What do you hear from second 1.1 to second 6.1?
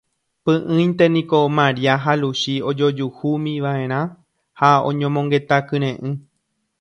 niko Maria ha Luchi ojojuhúmiva'erã ha oñomongeta kyre'ỹ.